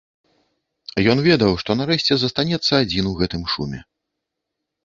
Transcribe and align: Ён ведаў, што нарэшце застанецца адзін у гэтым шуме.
Ён 1.13 1.17
ведаў, 1.27 1.51
што 1.63 1.71
нарэшце 1.81 2.13
застанецца 2.23 2.73
адзін 2.87 3.05
у 3.11 3.15
гэтым 3.21 3.47
шуме. 3.53 3.79